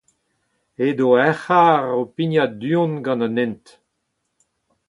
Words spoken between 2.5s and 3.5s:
du-hont gant an